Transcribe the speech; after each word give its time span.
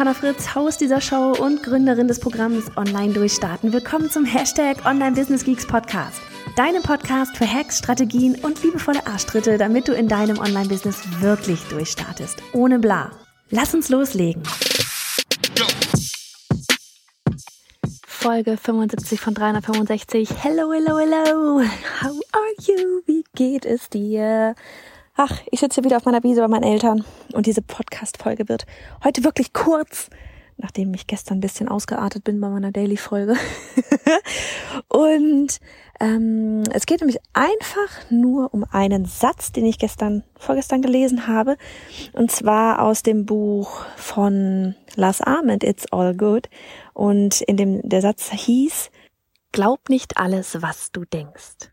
Johanna 0.00 0.14
Fritz, 0.14 0.54
Haus 0.54 0.78
dieser 0.78 1.02
Show 1.02 1.32
und 1.38 1.62
Gründerin 1.62 2.08
des 2.08 2.20
Programms 2.20 2.74
Online 2.78 3.12
Durchstarten. 3.12 3.70
Willkommen 3.74 4.08
zum 4.08 4.24
Hashtag 4.24 4.86
Online 4.86 5.14
Business 5.14 5.44
Geeks 5.44 5.66
Podcast. 5.66 6.22
Deinem 6.56 6.82
Podcast 6.82 7.36
für 7.36 7.46
Hacks, 7.46 7.80
Strategien 7.80 8.34
und 8.36 8.62
liebevolle 8.62 9.06
Arschtritte, 9.06 9.58
damit 9.58 9.88
du 9.88 9.92
in 9.92 10.08
deinem 10.08 10.38
Online-Business 10.38 11.02
wirklich 11.20 11.60
durchstartest. 11.64 12.42
Ohne 12.54 12.78
bla. 12.78 13.10
Lass 13.50 13.74
uns 13.74 13.90
loslegen. 13.90 14.42
Folge 18.06 18.56
75 18.56 19.20
von 19.20 19.34
365. 19.34 20.30
Hello, 20.42 20.72
hello, 20.72 20.96
hello. 20.96 21.60
How 22.00 22.18
are 22.32 22.54
you? 22.66 23.02
Wie 23.04 23.22
geht 23.34 23.66
es 23.66 23.90
dir? 23.90 24.54
Ach, 25.22 25.38
ich 25.50 25.60
sitze 25.60 25.84
wieder 25.84 25.98
auf 25.98 26.06
meiner 26.06 26.22
Wiese 26.22 26.40
bei 26.40 26.48
meinen 26.48 26.62
Eltern 26.62 27.04
und 27.34 27.44
diese 27.44 27.60
Podcast-Folge 27.60 28.48
wird 28.48 28.64
heute 29.04 29.22
wirklich 29.22 29.52
kurz, 29.52 30.08
nachdem 30.56 30.94
ich 30.94 31.06
gestern 31.06 31.36
ein 31.36 31.40
bisschen 31.42 31.68
ausgeartet 31.68 32.24
bin 32.24 32.40
bei 32.40 32.48
meiner 32.48 32.72
Daily-Folge. 32.72 33.34
und 34.88 35.60
ähm, 36.00 36.62
es 36.72 36.86
geht 36.86 37.00
nämlich 37.00 37.18
einfach 37.34 37.90
nur 38.08 38.54
um 38.54 38.64
einen 38.70 39.04
Satz, 39.04 39.52
den 39.52 39.66
ich 39.66 39.78
gestern, 39.78 40.24
vorgestern 40.38 40.80
gelesen 40.80 41.26
habe, 41.26 41.58
und 42.14 42.30
zwar 42.30 42.80
aus 42.80 43.02
dem 43.02 43.26
Buch 43.26 43.84
von 43.96 44.74
Lars 44.96 45.20
Ahmed, 45.20 45.64
It's 45.64 45.84
All 45.92 46.16
Good. 46.16 46.48
Und 46.94 47.42
in 47.42 47.58
dem 47.58 47.86
der 47.86 48.00
Satz 48.00 48.30
hieß: 48.30 48.90
Glaub 49.52 49.90
nicht 49.90 50.16
alles, 50.16 50.62
was 50.62 50.92
du 50.92 51.04
denkst. 51.04 51.68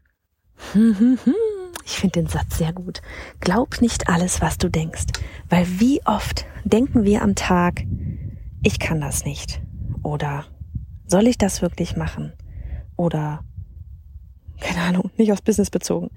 Ich 1.88 1.99
finde 1.99 2.19
den 2.19 2.27
Satz 2.27 2.57
sehr 2.57 2.73
gut. 2.73 3.02
Glaub 3.39 3.80
nicht 3.80 4.09
alles, 4.09 4.41
was 4.41 4.57
du 4.57 4.69
denkst, 4.69 5.05
weil 5.49 5.66
wie 5.80 6.05
oft 6.05 6.45
denken 6.66 7.05
wir 7.05 7.21
am 7.21 7.33
Tag, 7.33 7.85
ich 8.61 8.77
kann 8.77 8.99
das 8.99 9.23
nicht 9.23 9.61
oder 10.03 10.45
soll 11.07 11.27
ich 11.27 11.38
das 11.38 11.61
wirklich 11.61 11.95
machen 11.95 12.33
oder 12.97 13.45
keine 14.59 14.81
Ahnung, 14.81 15.11
nicht 15.16 15.31
aufs 15.31 15.41
Business 15.41 15.69
bezogen. 15.69 16.11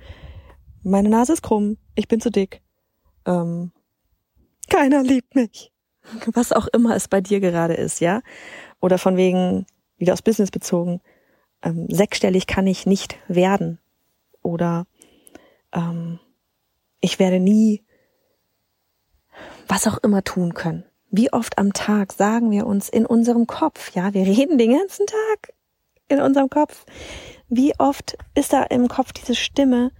Meine 0.82 1.08
Nase 1.08 1.34
ist 1.34 1.42
krumm, 1.42 1.76
ich 1.94 2.08
bin 2.08 2.20
zu 2.20 2.32
dick. 2.32 2.62
Ähm, 3.24 3.70
keiner 4.68 5.04
liebt 5.04 5.36
mich. 5.36 5.70
Was 6.32 6.50
auch 6.50 6.66
immer 6.66 6.96
es 6.96 7.06
bei 7.06 7.20
dir 7.20 7.38
gerade 7.38 7.74
ist, 7.74 8.00
ja? 8.00 8.22
Oder 8.80 8.98
von 8.98 9.16
wegen, 9.16 9.66
wieder 9.98 10.14
aufs 10.14 10.22
Business 10.22 10.50
bezogen, 10.50 11.00
ähm, 11.62 11.86
sechsstellig 11.88 12.48
kann 12.48 12.66
ich 12.66 12.86
nicht 12.86 13.18
werden. 13.28 13.78
Oder 14.42 14.86
ähm, 15.72 16.18
ich 17.00 17.18
werde 17.18 17.40
nie 17.40 17.84
was 19.68 19.86
auch 19.86 19.98
immer 19.98 20.22
tun 20.24 20.54
können. 20.54 20.84
Wie 21.10 21.32
oft 21.32 21.58
am 21.58 21.72
Tag 21.72 22.12
sagen 22.12 22.50
wir 22.50 22.66
uns 22.66 22.88
in 22.88 23.06
unserem 23.06 23.46
Kopf, 23.46 23.94
ja, 23.94 24.14
wir 24.14 24.26
reden 24.26 24.58
den 24.58 24.72
ganzen 24.72 25.06
Tag 25.06 25.54
in 26.08 26.20
unserem 26.20 26.50
Kopf. 26.50 26.84
Wie 27.48 27.78
oft 27.78 28.16
ist 28.34 28.52
da 28.52 28.62
im 28.64 28.88
Kopf 28.88 29.12
diese 29.12 29.34
Stimme, 29.34 29.92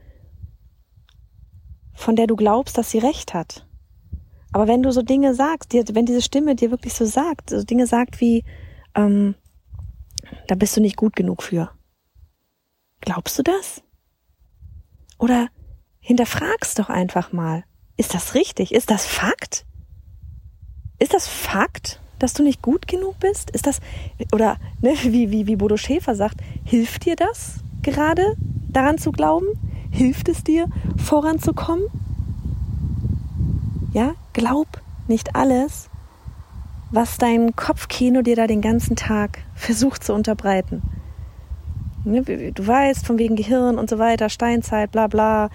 von 1.95 2.17
der 2.17 2.27
du 2.27 2.37
glaubst, 2.37 2.79
dass 2.79 2.91
sie 2.91 2.99
recht 2.99 3.35
hat? 3.35 3.67
Aber 4.53 4.67
wenn 4.67 4.83
du 4.83 4.91
so 4.91 5.03
Dinge 5.03 5.35
sagst, 5.35 5.73
dir, 5.73 5.85
wenn 5.93 6.07
diese 6.07 6.23
Stimme 6.23 6.57
dir 6.57 6.71
wirklich 6.71 6.95
so 6.95 7.05
sagt, 7.05 7.51
so 7.51 7.63
Dinge 7.63 7.87
sagt 7.87 8.21
wie, 8.21 8.45
ähm, 8.95 9.35
da 10.49 10.55
bist 10.55 10.77
du 10.77 10.81
nicht 10.81 10.97
gut 10.97 11.15
genug 11.15 11.43
für. 11.43 11.71
Glaubst 13.01 13.39
du 13.39 13.43
das? 13.43 13.83
Oder 15.19 15.49
hinterfrag's 16.01 16.75
doch 16.75 16.89
einfach 16.89 17.33
mal. 17.33 17.65
Ist 17.97 18.15
das 18.15 18.35
richtig? 18.35 18.73
Ist 18.73 18.91
das 18.91 19.07
Fakt? 19.07 19.65
Ist 20.99 21.15
das 21.15 21.29
Fakt, 21.29 22.01
dass 22.19 22.35
du 22.35 22.43
nicht 22.43 22.63
gut 22.63 22.87
genug 22.87 23.19
bist? 23.21 23.51
Ist 23.51 23.67
das, 23.67 23.81
oder 24.33 24.57
ne, 24.81 24.95
wie, 25.03 25.31
wie, 25.31 25.47
wie 25.47 25.57
Bodo 25.57 25.77
Schäfer 25.77 26.15
sagt, 26.15 26.41
hilft 26.65 27.07
dir 27.07 27.17
das 27.17 27.61
gerade, 27.83 28.35
daran 28.69 28.99
zu 28.99 29.13
glauben? 29.13 29.47
Hilft 29.91 30.29
es 30.29 30.45
dir, 30.45 30.67
voranzukommen? 30.97 31.85
Ja, 33.93 34.15
glaub 34.33 34.69
nicht 35.09 35.35
alles, 35.35 35.91
was 36.91 37.19
dein 37.19 37.57
Kopfkino 37.57 38.23
dir 38.23 38.37
da 38.37 38.47
den 38.47 38.61
ganzen 38.61 38.97
Tag 38.97 39.39
versucht 39.55 40.05
zu 40.05 40.15
unterbreiten. 40.15 40.83
Ne, 42.05 42.23
du 42.23 42.67
weißt, 42.67 43.07
von 43.07 43.19
wegen 43.19 43.37
Gehirn 43.37 43.79
und 43.79 43.91
so 43.91 43.99
weiter, 43.99 44.31
Steinzeit, 44.31 44.91
bla 44.91 45.07
bla, 45.07 45.51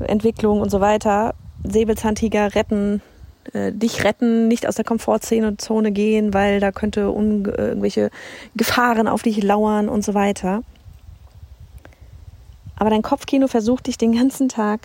Entwicklung 0.00 0.60
und 0.60 0.70
so 0.70 0.80
weiter, 0.80 1.34
Säbelzahntiger 1.64 2.54
retten, 2.54 3.02
äh, 3.52 3.72
dich 3.72 4.04
retten, 4.04 4.48
nicht 4.48 4.66
aus 4.66 4.74
der 4.74 4.84
Komfortzone 4.84 5.92
gehen, 5.92 6.34
weil 6.34 6.60
da 6.60 6.72
könnte 6.72 7.00
äh, 7.02 7.04
irgendwelche 7.04 8.10
Gefahren 8.56 9.08
auf 9.08 9.22
dich 9.22 9.42
lauern 9.42 9.88
und 9.88 10.04
so 10.04 10.14
weiter. 10.14 10.62
Aber 12.76 12.90
dein 12.90 13.02
Kopfkino 13.02 13.46
versucht 13.46 13.86
dich 13.86 13.96
den 13.96 14.12
ganzen 14.12 14.48
Tag, 14.48 14.80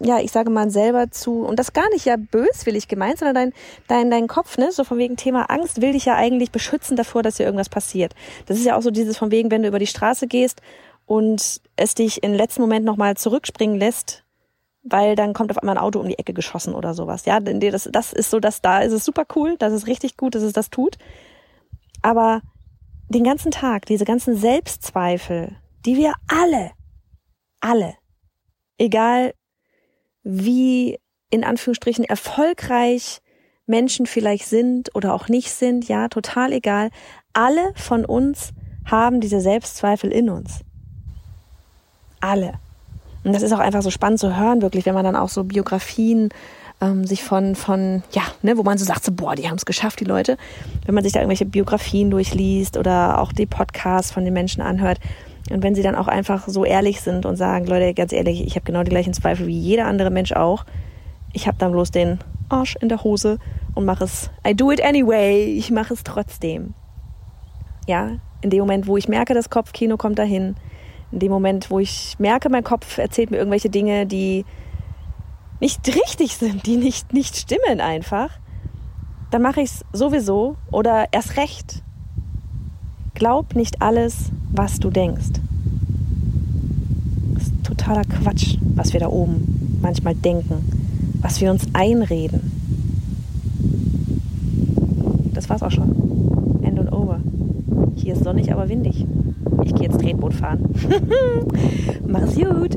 ja, 0.00 0.20
ich 0.20 0.30
sage 0.30 0.50
mal 0.50 0.70
selber 0.70 1.10
zu, 1.10 1.42
und 1.42 1.58
das 1.58 1.72
gar 1.72 1.88
nicht 1.90 2.04
ja 2.04 2.16
böswillig 2.16 2.88
gemeint, 2.88 3.18
sondern 3.18 3.34
dein, 3.34 3.52
dein, 3.88 4.10
dein 4.10 4.28
Kopf, 4.28 4.56
ne, 4.56 4.70
so 4.70 4.84
von 4.84 4.98
wegen 4.98 5.16
Thema 5.16 5.50
Angst, 5.50 5.80
will 5.80 5.92
dich 5.92 6.04
ja 6.04 6.14
eigentlich 6.14 6.52
beschützen 6.52 6.96
davor, 6.96 7.22
dass 7.22 7.36
dir 7.36 7.44
irgendwas 7.44 7.68
passiert. 7.68 8.14
Das 8.46 8.58
ist 8.58 8.64
ja 8.64 8.76
auch 8.76 8.82
so 8.82 8.90
dieses 8.90 9.18
von 9.18 9.30
wegen, 9.30 9.50
wenn 9.50 9.62
du 9.62 9.68
über 9.68 9.80
die 9.80 9.86
Straße 9.86 10.28
gehst 10.28 10.62
und 11.06 11.60
es 11.76 11.94
dich 11.94 12.22
im 12.22 12.32
letzten 12.32 12.60
Moment 12.60 12.84
nochmal 12.84 13.16
zurückspringen 13.16 13.76
lässt, 13.76 14.24
weil 14.82 15.16
dann 15.16 15.32
kommt 15.32 15.50
auf 15.50 15.58
einmal 15.58 15.76
ein 15.76 15.82
Auto 15.82 15.98
um 15.98 16.06
die 16.06 16.18
Ecke 16.18 16.32
geschossen 16.32 16.74
oder 16.74 16.94
sowas. 16.94 17.24
Ja, 17.24 17.40
das, 17.40 17.88
das 17.90 18.12
ist 18.12 18.30
so, 18.30 18.38
dass 18.38 18.62
da 18.62 18.80
ist 18.80 18.92
es 18.92 19.04
super 19.04 19.24
cool, 19.34 19.56
das 19.58 19.72
ist 19.72 19.86
richtig 19.88 20.16
gut, 20.16 20.34
dass 20.34 20.42
es 20.42 20.52
das 20.52 20.70
tut. 20.70 20.96
Aber 22.02 22.42
den 23.08 23.24
ganzen 23.24 23.50
Tag, 23.50 23.86
diese 23.86 24.04
ganzen 24.04 24.36
Selbstzweifel, 24.36 25.56
die 25.84 25.96
wir 25.96 26.12
alle, 26.28 26.70
alle, 27.60 27.94
egal 28.76 29.32
wie 30.22 30.98
in 31.30 31.44
Anführungsstrichen 31.44 32.04
erfolgreich 32.04 33.20
Menschen 33.66 34.06
vielleicht 34.06 34.46
sind 34.46 34.94
oder 34.94 35.12
auch 35.14 35.28
nicht 35.28 35.50
sind, 35.50 35.88
ja, 35.88 36.08
total 36.08 36.52
egal. 36.52 36.90
Alle 37.32 37.72
von 37.74 38.04
uns 38.04 38.50
haben 38.86 39.20
diese 39.20 39.40
Selbstzweifel 39.40 40.10
in 40.10 40.30
uns 40.30 40.64
alle. 42.20 42.54
Und 43.24 43.34
das 43.34 43.42
ist 43.42 43.52
auch 43.52 43.58
einfach 43.58 43.82
so 43.82 43.90
spannend 43.90 44.20
zu 44.20 44.36
hören, 44.36 44.62
wirklich, 44.62 44.86
wenn 44.86 44.94
man 44.94 45.04
dann 45.04 45.16
auch 45.16 45.28
so 45.28 45.44
Biografien 45.44 46.30
ähm, 46.80 47.04
sich 47.06 47.24
von, 47.24 47.56
von, 47.56 48.02
ja, 48.12 48.22
ne, 48.42 48.56
wo 48.56 48.62
man 48.62 48.78
so 48.78 48.84
sagt, 48.84 49.04
so, 49.04 49.12
boah, 49.12 49.34
die 49.34 49.48
haben 49.48 49.56
es 49.56 49.66
geschafft, 49.66 50.00
die 50.00 50.04
Leute. 50.04 50.36
Wenn 50.86 50.94
man 50.94 51.04
sich 51.04 51.12
da 51.12 51.20
irgendwelche 51.20 51.44
Biografien 51.44 52.10
durchliest 52.10 52.76
oder 52.76 53.20
auch 53.20 53.32
die 53.32 53.46
Podcasts 53.46 54.12
von 54.12 54.24
den 54.24 54.34
Menschen 54.34 54.62
anhört. 54.62 54.98
Und 55.50 55.62
wenn 55.62 55.74
sie 55.74 55.82
dann 55.82 55.94
auch 55.94 56.08
einfach 56.08 56.46
so 56.48 56.64
ehrlich 56.64 57.00
sind 57.00 57.26
und 57.26 57.36
sagen, 57.36 57.66
Leute, 57.66 57.94
ganz 57.94 58.12
ehrlich, 58.12 58.46
ich 58.46 58.54
habe 58.54 58.64
genau 58.64 58.82
die 58.82 58.90
gleichen 58.90 59.12
Zweifel 59.12 59.46
wie 59.46 59.58
jeder 59.58 59.86
andere 59.86 60.10
Mensch 60.10 60.32
auch. 60.32 60.64
Ich 61.32 61.46
habe 61.46 61.58
dann 61.58 61.72
bloß 61.72 61.90
den 61.90 62.18
Arsch 62.48 62.76
in 62.80 62.88
der 62.88 63.02
Hose 63.04 63.38
und 63.74 63.84
mache 63.84 64.04
es. 64.04 64.30
I 64.46 64.54
do 64.54 64.70
it 64.70 64.82
anyway. 64.84 65.44
Ich 65.44 65.70
mache 65.70 65.94
es 65.94 66.04
trotzdem. 66.04 66.74
Ja, 67.86 68.10
in 68.40 68.50
dem 68.50 68.60
Moment, 68.60 68.86
wo 68.86 68.96
ich 68.96 69.08
merke, 69.08 69.34
das 69.34 69.50
Kopfkino 69.50 69.96
kommt 69.96 70.18
dahin, 70.18 70.56
in 71.10 71.20
dem 71.20 71.32
Moment, 71.32 71.70
wo 71.70 71.78
ich 71.78 72.16
merke, 72.18 72.50
mein 72.50 72.64
Kopf 72.64 72.98
erzählt 72.98 73.30
mir 73.30 73.38
irgendwelche 73.38 73.70
Dinge, 73.70 74.06
die 74.06 74.44
nicht 75.60 75.86
richtig 75.88 76.36
sind, 76.36 76.66
die 76.66 76.76
nicht, 76.76 77.12
nicht 77.12 77.36
stimmen 77.36 77.80
einfach, 77.80 78.30
dann 79.30 79.42
mache 79.42 79.60
ich 79.60 79.70
es 79.70 79.84
sowieso 79.92 80.56
oder 80.70 81.06
erst 81.12 81.36
recht. 81.36 81.82
Glaub 83.14 83.54
nicht 83.54 83.82
alles, 83.82 84.30
was 84.52 84.78
du 84.78 84.90
denkst. 84.90 85.40
Totaler 87.88 88.04
Quatsch, 88.04 88.58
was 88.74 88.92
wir 88.92 89.00
da 89.00 89.08
oben 89.08 89.78
manchmal 89.80 90.14
denken, 90.14 90.56
was 91.22 91.40
wir 91.40 91.50
uns 91.50 91.66
einreden. 91.72 92.52
Das 95.32 95.48
war's 95.48 95.62
auch 95.62 95.70
schon. 95.70 96.60
End 96.62 96.78
und 96.78 96.92
over. 96.92 97.18
Hier 97.94 98.12
ist 98.12 98.24
sonnig, 98.24 98.52
aber 98.52 98.68
windig. 98.68 99.06
Ich 99.64 99.74
gehe 99.74 99.84
jetzt 99.88 100.02
Tretboot 100.02 100.34
fahren. 100.34 100.68
Mach's 102.06 102.34
gut. 102.34 102.76